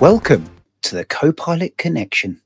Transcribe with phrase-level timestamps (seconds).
[0.00, 0.50] Welcome
[0.82, 2.42] to the Copilot Connection.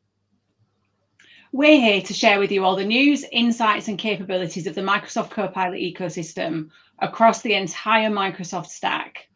[1.51, 5.31] We're here to share with you all the news, insights, and capabilities of the Microsoft
[5.31, 6.69] Copilot ecosystem
[6.99, 9.29] across the entire Microsoft stack.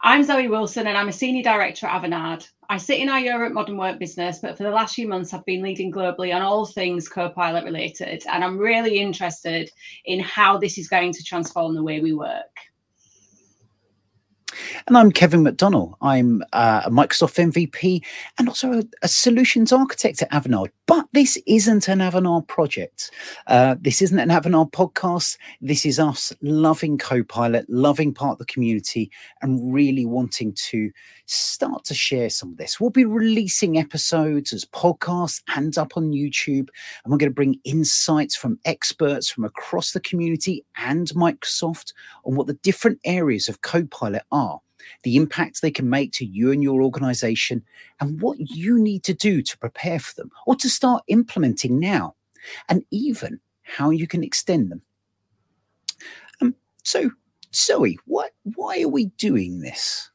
[0.00, 2.48] I'm Zoe Wilson and I'm a Senior Director at Avanade.
[2.68, 5.44] I sit in our Europe Modern Work business, but for the last few months, I've
[5.44, 8.24] been leading globally on all things Copilot related.
[8.28, 9.70] And I'm really interested
[10.04, 12.65] in how this is going to transform the way we work.
[14.86, 15.94] And I'm Kevin McDonnell.
[16.00, 18.04] I'm uh, a Microsoft MVP
[18.38, 20.70] and also a, a, solutions architect at Avanade.
[20.86, 23.10] But this isn't an Avanade project.
[23.48, 25.36] Uh, this isn't an Avanade podcast.
[25.60, 29.10] This is us loving Copilot, loving part of the community,
[29.42, 30.92] and really wanting to
[31.26, 32.80] start to share some of this.
[32.80, 36.68] We'll be releasing episodes as podcasts and up on YouTube.
[37.02, 42.36] And we're going to bring insights from experts from across the community and Microsoft on
[42.36, 44.60] what the different areas of Copilot are
[45.02, 47.64] the impact they can make to you and your organization,
[48.00, 52.14] and what you need to do to prepare for them or to start implementing now,
[52.68, 54.82] and even how you can extend them.
[56.40, 57.10] Um, so,
[57.54, 60.10] Zoe, what, why are we doing this?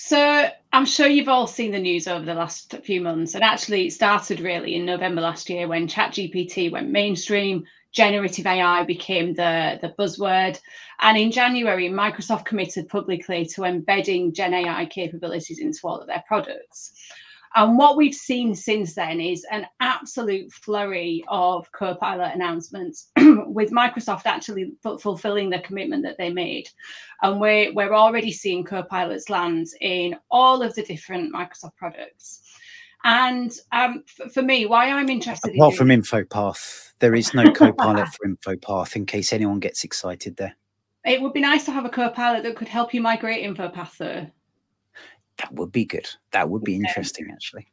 [0.00, 3.88] So I'm sure you've all seen the news over the last few months, and actually
[3.88, 9.78] it started really in November last year when ChatGPT went mainstream generative AI became the,
[9.80, 10.60] the buzzword.
[11.00, 16.24] And in January, Microsoft committed publicly to embedding Gen AI capabilities into all of their
[16.26, 16.92] products.
[17.54, 24.26] And what we've seen since then is an absolute flurry of Copilot announcements, with Microsoft
[24.26, 26.68] actually fulfilling the commitment that they made.
[27.22, 32.42] And we're, we're already seeing Copilots land in all of the different Microsoft products.
[33.04, 37.50] And um, f- for me, why I'm interested apart in from InfoPath, there is no
[37.52, 38.96] Copilot for InfoPath.
[38.96, 40.56] In case anyone gets excited there,
[41.04, 44.26] it would be nice to have a Copilot that could help you migrate InfoPath, though.
[45.38, 46.08] That would be good.
[46.32, 46.88] That would be yeah.
[46.88, 47.68] interesting, actually.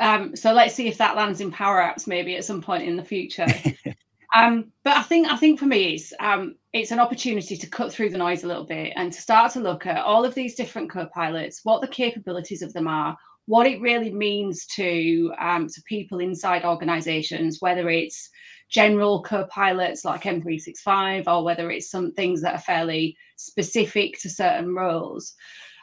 [0.00, 2.96] Um, so let's see if that lands in Power Apps maybe at some point in
[2.96, 3.46] the future.
[4.34, 7.92] um, but I think I think for me it's um, it's an opportunity to cut
[7.92, 10.54] through the noise a little bit and to start to look at all of these
[10.54, 13.14] different co-pilots, what the capabilities of them are,
[13.50, 18.30] what it really means to um, to people inside organizations, whether it's
[18.68, 24.72] general co-pilots like M365 or whether it's some things that are fairly specific to certain
[24.72, 25.34] roles.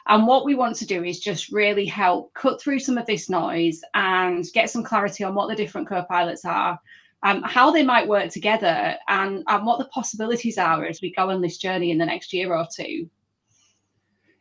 [0.06, 3.28] And what we want to do is just really help cut through some of this
[3.28, 6.80] noise and get some clarity on what the different co-pilots are,
[7.22, 11.28] um, how they might work together, and, and what the possibilities are as we go
[11.28, 13.10] on this journey in the next year or two.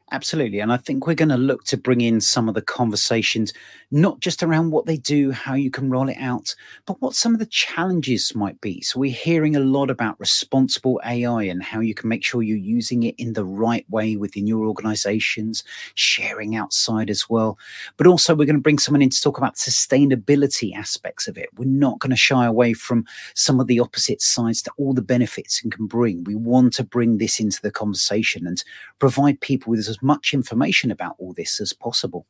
[0.10, 0.62] Absolutely.
[0.62, 3.52] And I think we're going to look to bring in some of the conversations,
[3.92, 7.34] not just around what they do, how you can roll it out, but what some
[7.34, 8.80] of the challenges might be.
[8.82, 12.56] So we're hearing a lot about responsible AI and how you can make sure you're
[12.56, 15.66] using it in the right way within your organizations,
[15.96, 17.60] sharing outside as well.
[17.98, 21.50] But also, we're going to bring someone in to talk about sustainability aspects of it.
[21.58, 25.02] We're not going to shy away from some of the opposite sides to all the
[25.02, 26.24] benefits it can bring.
[26.24, 28.64] We want to bring this into the conversation and
[29.00, 32.26] provide people with as much information about all this as possible.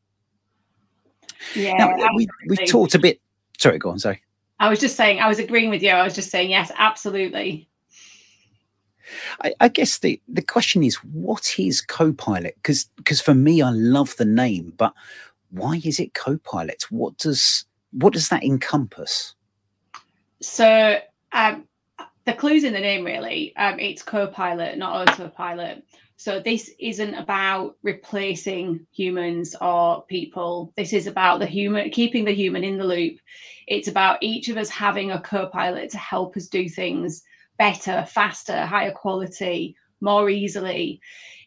[1.55, 3.21] Yeah, now, we, we've talked a bit.
[3.57, 3.99] Sorry, go on.
[3.99, 4.21] Sorry.
[4.59, 5.91] I was just saying, I was agreeing with you.
[5.91, 7.69] I was just saying, yes, absolutely.
[9.43, 12.55] I, I guess the, the question is, what is Copilot?
[12.55, 14.93] Because because for me, I love the name, but
[15.51, 16.85] why is it Copilot?
[16.89, 19.35] What does what does that encompass?
[20.41, 20.99] So
[21.31, 21.65] um,
[22.25, 23.55] the clues in the name really.
[23.55, 25.83] Um, it's Copilot, not autopilot.
[26.19, 30.73] So this isn't about replacing humans or people.
[30.75, 33.19] This is about the human keeping the human in the loop.
[33.67, 37.21] It's about each of us having a co-pilot to help us do things
[37.59, 40.99] better, faster, higher quality, more easily.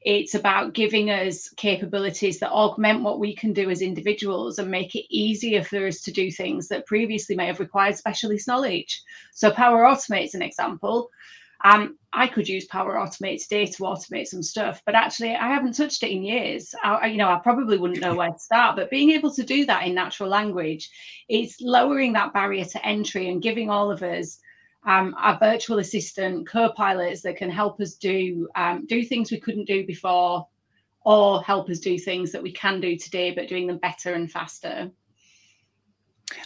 [0.02, 4.94] It's about giving us capabilities that augment what we can do as individuals and make
[4.94, 9.02] it easier for us to do things that previously may have required specialist knowledge.
[9.32, 11.10] So Power Automate is an example.
[11.64, 15.76] Um, I could use Power Automate today to automate some stuff, but actually I haven't
[15.76, 16.74] touched it in years.
[16.82, 18.76] I, you know, I probably wouldn't know where to start.
[18.76, 20.90] But being able to do that in natural language
[21.28, 24.40] is lowering that barrier to entry and giving all of us
[24.86, 29.66] um, our virtual assistant co-pilots that can help us do um, do things we couldn't
[29.66, 30.46] do before,
[31.02, 34.30] or help us do things that we can do today, but doing them better and
[34.30, 34.90] faster.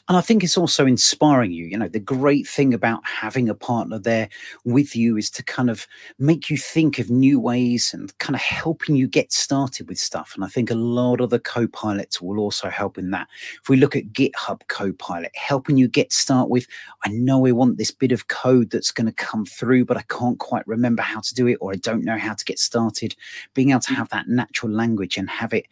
[0.09, 1.67] And I think it's also inspiring you.
[1.67, 4.29] You know, the great thing about having a partner there
[4.65, 5.87] with you is to kind of
[6.19, 10.33] make you think of new ways and kind of helping you get started with stuff.
[10.35, 13.29] And I think a lot of the co pilots will also help in that.
[13.63, 16.67] If we look at GitHub Copilot, helping you get start with,
[17.05, 20.03] I know I want this bit of code that's going to come through, but I
[20.03, 23.15] can't quite remember how to do it, or I don't know how to get started.
[23.55, 25.67] Being able to have that natural language and have it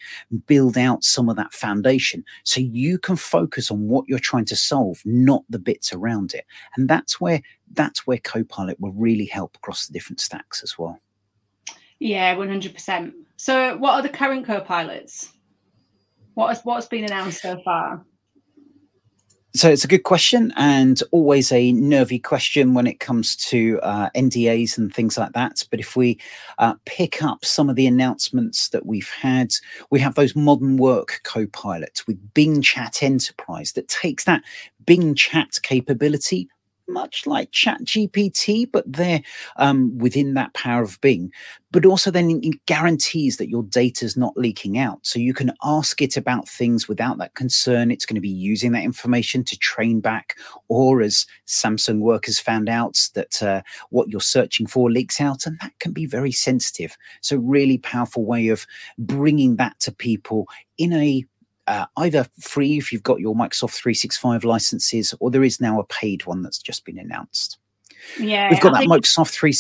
[0.47, 4.57] build out some of that foundation so you can focus on what you're trying to
[4.57, 6.45] solve, not the bits around it.
[6.77, 7.41] And that's where
[7.73, 10.99] that's where Copilot will really help across the different stacks as well.
[11.99, 13.15] Yeah, one hundred percent.
[13.37, 15.29] So, what are the current Copilots?
[16.35, 18.05] What has what's been announced so far?
[19.55, 24.09] So it's a good question and always a nervy question when it comes to uh,
[24.17, 25.63] NDAs and things like that.
[25.71, 26.19] But if we
[26.57, 29.53] uh, pick up some of the announcements that we've had,
[29.91, 34.43] we have those modern work co-pilots with Bing Chat Enterprise that takes that
[34.87, 36.49] Bing Chat capability
[36.93, 39.23] much like ChatGPT, but they're
[39.57, 41.33] um, within that power of Bing.
[41.71, 45.07] But also, then it guarantees that your data is not leaking out.
[45.07, 47.91] So you can ask it about things without that concern.
[47.91, 50.37] It's going to be using that information to train back,
[50.69, 55.59] or as Samsung workers found out, that uh, what you're searching for leaks out, and
[55.61, 56.97] that can be very sensitive.
[57.23, 58.67] So, really powerful way of
[58.99, 61.25] bringing that to people in a
[61.67, 65.85] uh, either free if you've got your Microsoft 365 licenses, or there is now a
[65.85, 67.59] paid one that's just been announced.
[68.19, 69.53] Yeah, we've got I that Microsoft 3.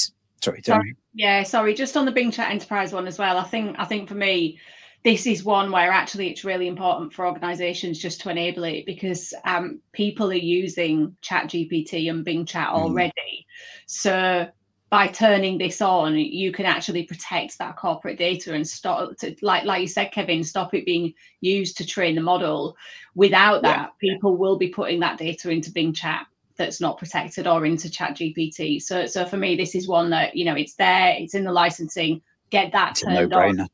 [0.42, 0.96] Sorry, sorry.
[1.14, 1.74] Yeah, sorry.
[1.74, 3.38] Just on the Bing Chat Enterprise one as well.
[3.38, 4.58] I think I think for me,
[5.04, 9.34] this is one where actually it's really important for organizations just to enable it because
[9.44, 12.74] um, people are using Chat GPT and Bing Chat mm.
[12.74, 13.12] already.
[13.12, 13.44] Mm.
[13.86, 14.48] So
[14.92, 19.64] by turning this on, you can actually protect that corporate data and stop, to, like
[19.64, 22.76] like you said, Kevin, stop it being used to train the model.
[23.14, 24.12] Without that, yeah.
[24.12, 28.18] people will be putting that data into Bing Chat that's not protected or into Chat
[28.18, 28.82] GPT.
[28.82, 31.52] So, so for me, this is one that you know it's there, it's in the
[31.52, 32.20] licensing.
[32.50, 33.68] Get that it's turned on.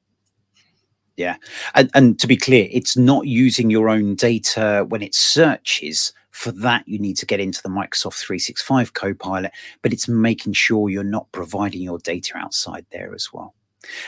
[1.17, 1.35] Yeah,
[1.75, 6.53] and, and to be clear, it's not using your own data when it searches for
[6.53, 9.51] that, you need to get into the Microsoft 365 Copilot,
[9.83, 13.55] but it's making sure you're not providing your data outside there as well.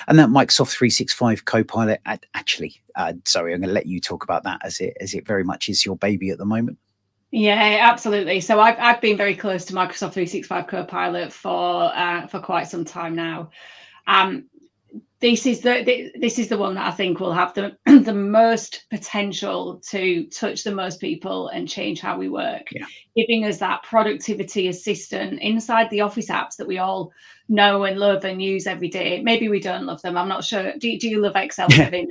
[0.07, 4.45] And that Microsoft 365 Copilot, actually, uh, sorry, I'm going to let you talk about
[4.45, 6.79] that as it as it very much is your baby at the moment.
[7.33, 8.41] Yeah, absolutely.
[8.41, 12.85] So I've I've been very close to Microsoft 365 Copilot for uh, for quite some
[12.85, 13.51] time now.
[14.07, 14.45] Um,
[15.21, 18.87] this is the this is the one that I think will have the the most
[18.91, 22.87] potential to touch the most people and change how we work, yeah.
[23.15, 27.13] giving us that productivity assistant inside the Office apps that we all
[27.49, 29.23] know and love and use every day.
[29.23, 30.17] Maybe we don't love them.
[30.17, 30.73] I'm not sure.
[30.79, 32.09] Do, do you love Excel, Kevin?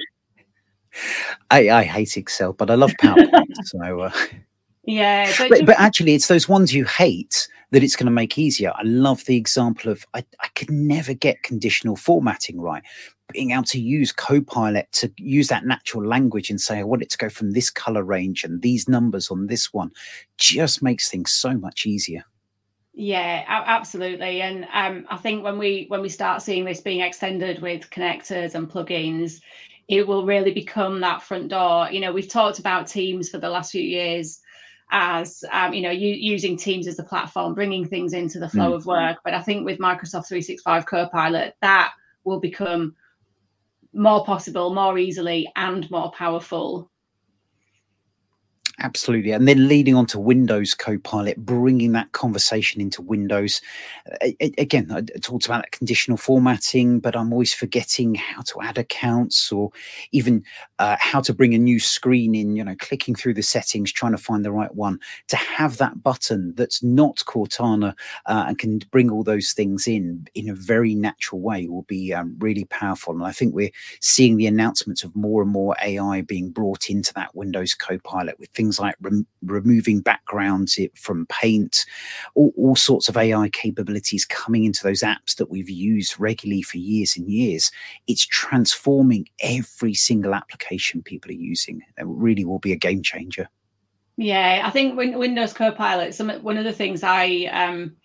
[1.51, 3.45] I, I hate Excel, but I love PowerPoint.
[3.63, 4.11] so uh...
[4.89, 8.37] yeah, but, but, but actually, it's those ones you hate that it's going to make
[8.37, 8.71] easier.
[8.75, 12.83] I love the example of I, I could never get conditional formatting right.
[13.31, 17.11] Being able to use Copilot to use that natural language and say, I want it
[17.11, 19.91] to go from this color range and these numbers on this one
[20.37, 22.25] just makes things so much easier.
[22.95, 24.41] Yeah, absolutely.
[24.41, 28.55] And um, I think when we when we start seeing this being extended with connectors
[28.55, 29.39] and plugins,
[29.87, 31.87] it will really become that front door.
[31.91, 34.41] You know, we've talked about Teams for the last few years
[34.91, 38.71] as um, you know you, using teams as a platform bringing things into the flow
[38.71, 38.75] mm.
[38.75, 41.91] of work but i think with microsoft 365 copilot that
[42.23, 42.95] will become
[43.93, 46.89] more possible more easily and more powerful
[48.81, 49.31] Absolutely.
[49.31, 53.61] And then leading on to Windows Copilot, bringing that conversation into Windows.
[54.39, 59.71] Again, I talked about conditional formatting, but I'm always forgetting how to add accounts or
[60.11, 60.43] even
[60.79, 64.13] uh, how to bring a new screen in, you know, clicking through the settings, trying
[64.13, 64.99] to find the right one.
[65.27, 67.93] To have that button that's not Cortana
[68.25, 72.13] uh, and can bring all those things in in a very natural way will be
[72.13, 73.13] um, really powerful.
[73.13, 73.71] And I think we're
[74.01, 78.49] seeing the announcements of more and more AI being brought into that Windows Copilot with
[78.51, 81.85] things like rem- removing backgrounds from paint,
[82.35, 86.77] all, all sorts of AI capabilities coming into those apps that we've used regularly for
[86.77, 87.71] years and years.
[88.07, 90.33] It's transforming every single
[90.69, 91.81] application people are using.
[91.97, 93.49] It really will be a game changer.
[94.17, 97.95] Yeah, I think Windows Copilot, some one of the things I um,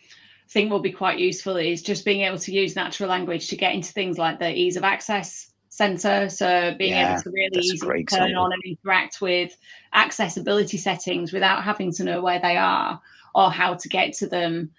[0.49, 3.75] think will be quite useful is just being able to use natural language to get
[3.75, 6.29] into things like the ease of access center.
[6.29, 9.57] So being yeah, able to really easily turn on and interact with
[9.93, 13.01] accessibility settings without having to know where they are
[13.35, 14.71] or how to get to them.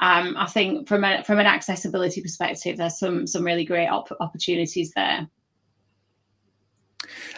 [0.00, 4.16] Um, I think from a, from an accessibility perspective, there's some some really great op-
[4.18, 5.28] opportunities there.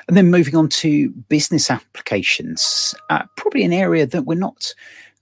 [0.08, 4.74] And then moving on to business applications, uh, probably an area that we're not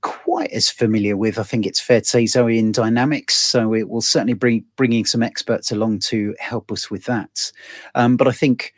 [0.02, 1.38] quite as familiar with.
[1.38, 5.04] I think it's fair to say Zoe in Dynamics, so it will certainly bring bringing
[5.04, 7.52] some experts along to help us with that.
[7.94, 8.72] Um, but I think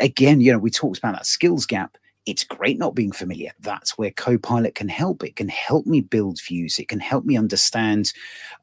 [0.00, 1.96] again, you know, we talked about that skills gap
[2.26, 3.50] it's great not being familiar.
[3.60, 5.24] That's where Copilot can help.
[5.24, 6.78] It can help me build views.
[6.78, 8.12] It can help me understand,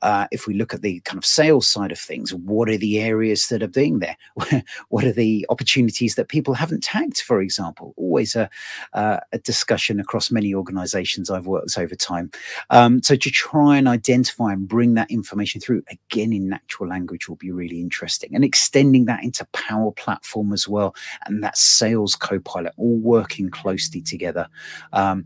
[0.03, 2.99] uh, if we look at the kind of sales side of things, what are the
[2.99, 4.15] areas that are being there?
[4.89, 7.93] what are the opportunities that people haven't tagged, for example?
[7.97, 8.49] Always a,
[8.93, 12.31] uh, a discussion across many organizations I've worked over time.
[12.69, 17.27] Um, so to try and identify and bring that information through, again, in natural language
[17.27, 18.35] will be really interesting.
[18.35, 20.95] And extending that into Power Platform as well.
[21.25, 24.47] And that sales Copilot all working working closely together.
[24.93, 25.25] Um,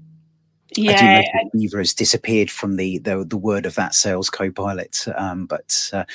[0.78, 1.22] yeah,
[1.54, 5.06] Viva has disappeared from the, the, the word of that sales co-pilot.
[5.18, 6.06] Um, but uh,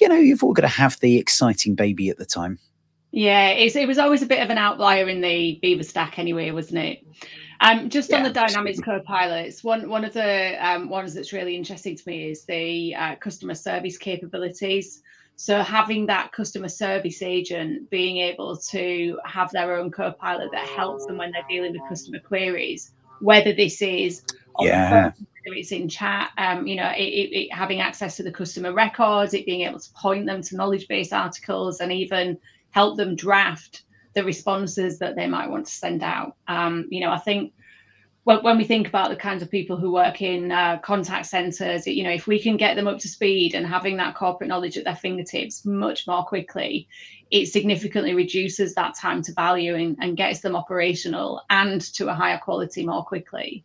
[0.00, 2.58] you know, you've all got to have the exciting baby at the time.
[3.10, 6.84] Yeah, it was always a bit of an outlier in the Viva stack, anyway, wasn't
[6.84, 7.06] it?
[7.60, 11.56] Um, just yeah, on the Dynamics co-pilots, one one of the um, ones that's really
[11.56, 15.02] interesting to me is the uh, customer service capabilities.
[15.40, 21.06] So having that customer service agent being able to have their own co-pilot that helps
[21.06, 22.90] them when they're dealing with customer queries,
[23.20, 24.24] whether this is
[24.60, 25.12] yeah.
[25.12, 28.72] Phone, it's in chat, um, you know, it, it, it, having access to the customer
[28.72, 32.36] records, it being able to point them to knowledge-based articles, and even
[32.70, 36.34] help them draft the responses that they might want to send out.
[36.48, 37.52] Um, you know, I think
[38.28, 41.86] when, when we think about the kinds of people who work in uh, contact centers,
[41.86, 44.76] you know, if we can get them up to speed and having that corporate knowledge
[44.76, 46.86] at their fingertips much more quickly,
[47.30, 52.14] it significantly reduces that time to value and, and gets them operational and to a
[52.14, 53.64] higher quality more quickly.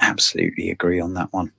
[0.00, 1.52] Absolutely agree on that one.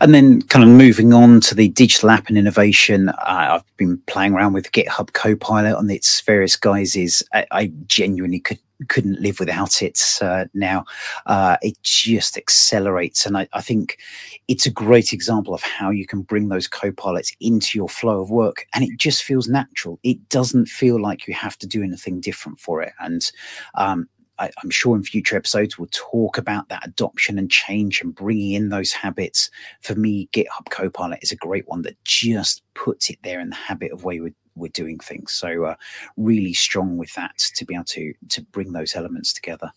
[0.00, 3.98] And then, kind of moving on to the digital app and innovation, uh, I've been
[4.06, 7.22] playing around with GitHub Copilot on its various guises.
[7.32, 10.84] I, I genuinely could couldn't live without it uh, now.
[11.26, 13.26] Uh, it just accelerates.
[13.26, 13.98] And I, I, think
[14.46, 18.30] it's a great example of how you can bring those co-pilots into your flow of
[18.30, 18.66] work.
[18.74, 19.98] And it just feels natural.
[20.04, 22.92] It doesn't feel like you have to do anything different for it.
[23.00, 23.28] And
[23.74, 28.14] um, I, am sure in future episodes we'll talk about that adoption and change and
[28.14, 29.50] bringing in those habits.
[29.80, 33.56] For me, GitHub Copilot is a great one that just puts it there in the
[33.56, 35.32] habit of way we we're doing things.
[35.32, 35.74] So uh,
[36.16, 39.70] really strong with that to be able to to bring those elements together.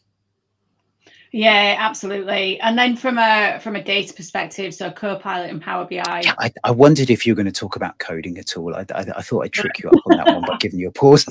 [1.34, 2.60] Yeah, absolutely.
[2.60, 6.22] And then from a from a data perspective, so Copilot and Power BI.
[6.26, 8.76] Yeah, I, I wondered if you were going to talk about coding at all.
[8.76, 10.92] I, I, I thought I'd trick you up on that one by giving you a
[10.92, 11.26] pause.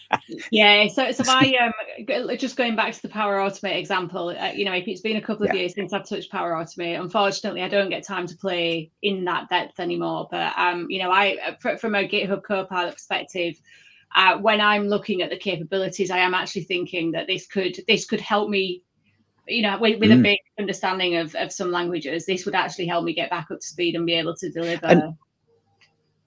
[0.50, 1.72] yeah, so so I um
[2.36, 5.22] just going back to the Power Automate example, uh, you know, if it's been a
[5.22, 5.60] couple of yeah.
[5.60, 9.48] years since I've touched Power Automate, unfortunately, I don't get time to play in that
[9.48, 10.28] depth anymore.
[10.30, 13.60] But um, you know, I uh, from a GitHub Copilot perspective.
[14.14, 18.04] Uh, when I'm looking at the capabilities, I am actually thinking that this could this
[18.04, 18.82] could help me
[19.48, 20.20] you know, with, with mm.
[20.20, 23.60] a big understanding of, of some languages, this would actually help me get back up
[23.60, 24.86] to speed and be able to deliver.
[24.86, 25.14] And,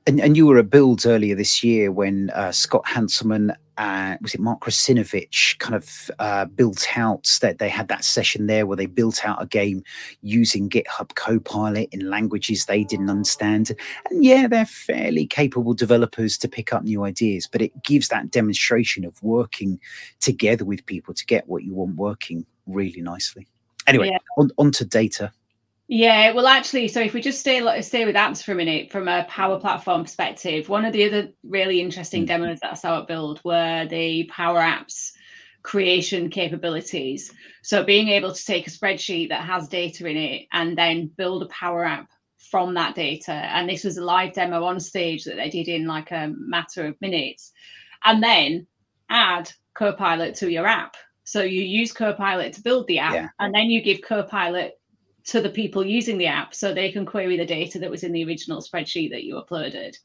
[0.08, 4.34] and, and you were at Builds earlier this year when uh, Scott Hanselman and was
[4.34, 8.78] it Mark Russinovich kind of uh, built out that they had that session there where
[8.78, 9.84] they built out a game
[10.22, 13.72] using GitHub Copilot in languages they didn't understand.
[14.10, 18.32] And yeah, they're fairly capable developers to pick up new ideas, but it gives that
[18.32, 19.80] demonstration of working
[20.22, 23.48] together with people to get what you want working really nicely.
[23.88, 24.18] Anyway, yeah.
[24.38, 25.32] on, on to data.
[25.88, 29.08] Yeah, well, actually, so if we just stay stay with apps for a minute, from
[29.08, 32.42] a Power Platform perspective, one of the other really interesting mm-hmm.
[32.42, 35.12] demos that I saw at Build were the Power Apps
[35.62, 37.32] creation capabilities.
[37.62, 41.44] So being able to take a spreadsheet that has data in it and then build
[41.44, 42.10] a Power App
[42.52, 43.32] from that data.
[43.32, 46.88] And this was a live demo on stage that they did in like a matter
[46.88, 47.52] of minutes,
[48.04, 48.66] and then
[49.10, 50.96] add Copilot to your app.
[51.26, 53.30] So you use Copilot to build the app, yeah.
[53.40, 54.80] and then you give Copilot
[55.26, 58.12] to the people using the app so they can query the data that was in
[58.12, 59.98] the original spreadsheet that you uploaded.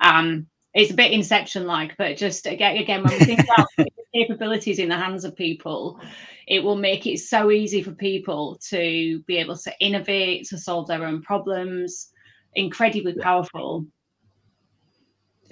[0.00, 3.68] Um, it's a bit inception like, but just again, again, when we think about
[4.14, 6.00] capabilities in the hands of people,
[6.46, 10.86] it will make it so easy for people to be able to innovate, to solve
[10.88, 12.08] their own problems.
[12.54, 13.86] Incredibly powerful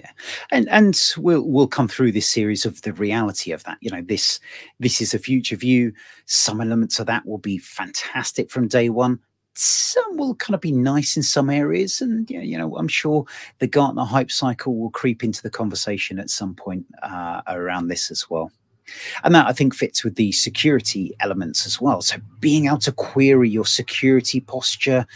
[0.00, 0.10] yeah.
[0.50, 3.78] And and we'll we'll come through this series of the reality of that.
[3.80, 4.40] You know this
[4.78, 5.92] this is a future view.
[6.26, 9.18] Some elements of that will be fantastic from day one.
[9.54, 12.00] Some will kind of be nice in some areas.
[12.00, 13.24] And you know i'm sure
[13.58, 18.10] the gartner hype cycle will creep into the conversation at some point uh, around this
[18.10, 18.50] as well
[19.24, 22.02] And that I think fits with the security elements as well.
[22.02, 25.06] So being able to query your security posture.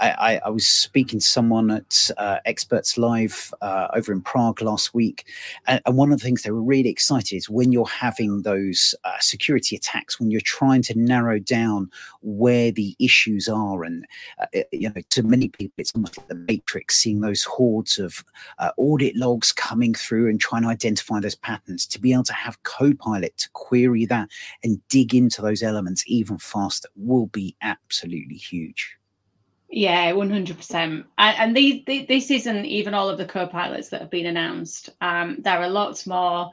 [0.00, 4.60] I, I, I was speaking to someone at uh, Experts Live uh, over in Prague
[4.60, 5.26] last week,
[5.66, 8.94] and, and, one of the things they were really excited is when you're having those
[9.04, 11.90] uh, security attacks, when you're trying to narrow down
[12.22, 14.06] where the issues are, and
[14.40, 18.24] uh, you know, to many people, it's almost like the matrix, seeing those hordes of
[18.58, 21.86] uh, audit logs coming through and trying to identify those patterns.
[21.86, 24.28] To be able to have Copilot to query that
[24.62, 28.96] and dig into those elements even faster will be absolutely huge.
[29.70, 31.06] Yeah, one hundred percent.
[31.18, 34.90] And these, this isn't even all of the co-pilots that have been announced.
[35.00, 36.50] Um, there are lots more,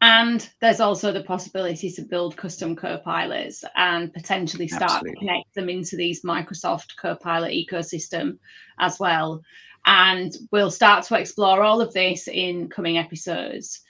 [0.00, 5.12] and there's also the possibility to build custom co-pilots and potentially start Absolutely.
[5.12, 8.38] to connect them into these Microsoft co-pilot ecosystem
[8.78, 9.42] as well.
[9.84, 13.82] And we'll start to explore all of this in coming episodes.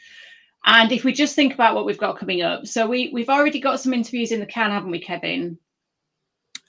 [0.67, 3.61] And if we just think about what we've got coming up, so we we've already
[3.61, 5.59] got some interviews in the can, haven't we, Kevin?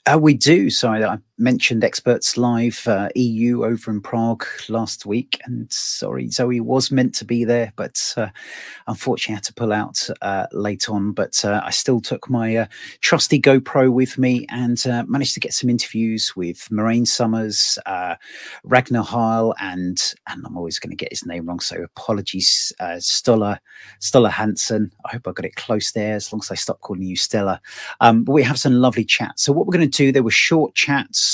[0.04, 0.70] Uh, we do.
[0.70, 6.90] So mentioned Experts Live uh, EU over in Prague last week, and sorry, Zoe was
[6.90, 8.28] meant to be there, but uh,
[8.86, 11.12] unfortunately had to pull out uh, late on.
[11.12, 12.66] But uh, I still took my uh,
[13.00, 17.78] trusty GoPro with me and managed to get some interviews with Marijn Somers,
[18.64, 23.58] Ragnar Heil, and and I'm always going to get his name wrong, so apologies, Stolla
[24.00, 24.90] Stolla Hansen.
[25.04, 27.60] I hope I got it close there, as long as I stop calling you Stella.
[28.00, 29.42] Um, but we have some lovely chats.
[29.42, 31.25] So what we're going to do, there were short chats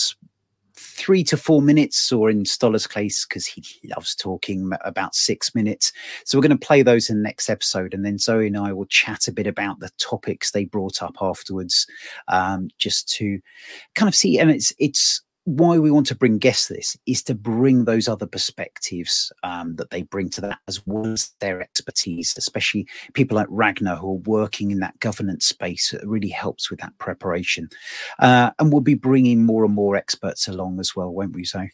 [1.02, 5.92] three to four minutes, or in Stoller's case, because he loves talking, about six minutes.
[6.24, 8.72] So we're going to play those in the next episode, and then Zoe and I
[8.72, 11.86] will chat a bit about the topics they brought up afterwards,
[12.28, 13.40] um, just to
[13.96, 14.38] kind of see.
[14.38, 18.26] And it's it's why we want to bring guests this is to bring those other
[18.26, 23.48] perspectives um, that they bring to that as well as their expertise especially people like
[23.50, 27.68] ragnar who are working in that governance space it really helps with that preparation
[28.20, 31.70] uh, and we'll be bringing more and more experts along as well won't we say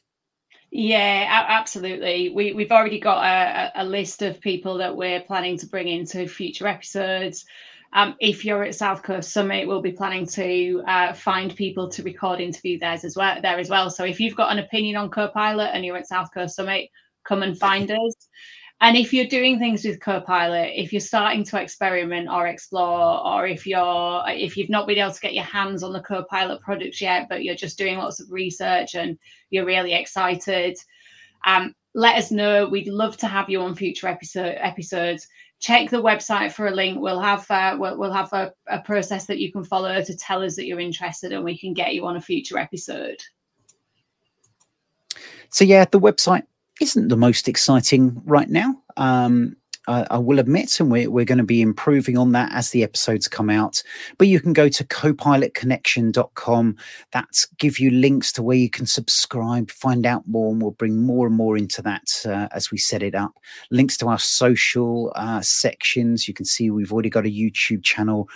[0.71, 2.29] yeah, absolutely.
[2.29, 6.29] We we've already got a, a list of people that we're planning to bring into
[6.29, 7.47] future episodes.
[7.93, 12.03] Um, if you're at South Coast Summit, we'll be planning to uh, find people to
[12.03, 13.41] record interview there as well.
[13.41, 13.89] There as well.
[13.91, 16.91] So if you've got an opinion on Copilot and you're at South Coast Summit,
[17.25, 18.15] come and find us.
[18.81, 23.47] And if you're doing things with Copilot, if you're starting to experiment or explore, or
[23.47, 27.01] if you're if you've not been able to get your hands on the Copilot products
[27.01, 29.19] yet, but you're just doing lots of research and
[29.51, 30.79] you're really excited,
[31.45, 32.69] um, let us know.
[32.69, 35.27] We'd love to have you on future episode episodes
[35.61, 37.01] check the website for a link.
[37.01, 40.43] We'll have uh, we'll, we'll have a, a process that you can follow to tell
[40.43, 43.21] us that you're interested, and we can get you on a future episode.
[45.51, 46.45] So yeah, the website
[46.81, 48.83] isn't the most exciting right now.
[48.97, 49.57] Um,
[49.89, 52.83] I, I will admit, and we're, we're going to be improving on that as the
[52.83, 53.83] episodes come out.
[54.19, 56.77] But you can go to copilotconnection.com.
[57.13, 60.99] That's give you links to where you can subscribe, find out more, and we'll bring
[60.99, 63.33] more and more into that uh, as we set it up.
[63.71, 66.29] Links to our social uh, sections.
[66.29, 68.29] You can see we've already got a YouTube channel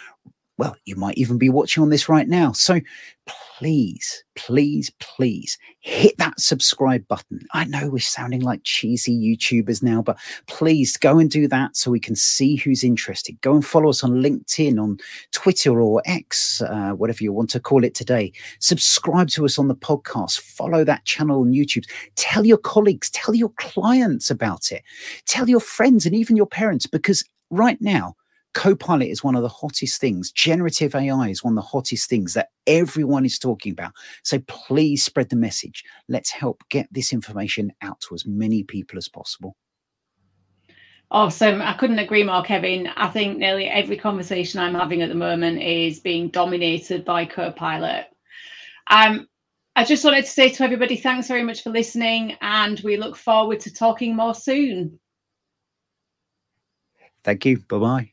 [0.59, 2.53] well, you might even be watching on this right now.
[2.53, 2.81] So
[3.27, 7.41] please, please, please hit that subscribe button.
[7.53, 11.91] I know we're sounding like cheesy YouTubers now, but please go and do that so
[11.91, 13.41] we can see who's interested.
[13.41, 14.99] Go and follow us on LinkedIn, on
[15.33, 18.33] Twitter or X, uh, whatever you want to call it today.
[18.59, 20.41] Subscribe to us on the podcast.
[20.41, 21.85] Follow that channel on YouTube.
[22.17, 24.83] Tell your colleagues, tell your clients about it.
[25.27, 28.17] Tell your friends and even your parents because right now,
[28.55, 30.31] Copilot is one of the hottest things.
[30.31, 33.93] Generative AI is one of the hottest things that everyone is talking about.
[34.23, 35.85] So please spread the message.
[36.09, 39.57] Let's help get this information out to as many people as possible.
[41.11, 41.61] Awesome.
[41.61, 42.89] I couldn't agree more, Kevin.
[42.97, 48.07] I think nearly every conversation I'm having at the moment is being dominated by Copilot.
[48.91, 49.29] Um,
[49.77, 53.17] I just wanted to say to everybody, thanks very much for listening, and we look
[53.17, 54.99] forward to talking more soon.
[57.25, 57.59] Thank you.
[57.59, 58.12] Bye bye.